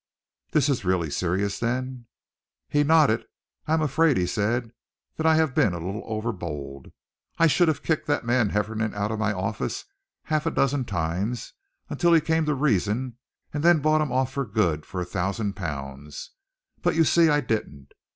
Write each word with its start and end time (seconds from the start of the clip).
"This 0.51 0.67
is 0.67 0.83
really 0.83 1.11
serious, 1.11 1.59
then?" 1.59 2.07
He 2.67 2.83
nodded. 2.83 3.23
"I 3.67 3.73
am 3.75 3.83
afraid," 3.83 4.17
he 4.17 4.25
said, 4.25 4.71
"that 5.15 5.27
I 5.27 5.35
have 5.35 5.53
been 5.53 5.73
a 5.75 5.79
little 5.79 6.01
over 6.07 6.31
bold. 6.33 6.87
I 7.37 7.43
ought 7.45 7.51
to 7.51 7.65
have 7.67 7.83
kicked 7.83 8.07
that 8.07 8.25
man 8.25 8.49
Hefferom 8.49 8.95
out 8.95 9.11
of 9.11 9.19
my 9.19 9.31
office 9.31 9.85
half 10.23 10.47
a 10.47 10.49
dozen 10.49 10.85
times, 10.85 11.53
until 11.87 12.13
he 12.13 12.19
came 12.19 12.45
to 12.47 12.55
reason, 12.55 13.17
and 13.53 13.63
then 13.63 13.77
bought 13.79 14.01
him 14.01 14.11
off 14.11 14.33
for 14.33 14.43
good 14.43 14.87
for 14.87 15.01
a 15.01 15.05
thousand 15.05 15.53
pounds. 15.55 16.31
But 16.81 16.95
you 16.95 17.03
see 17.03 17.29
I 17.29 17.39
didn't. 17.39 17.91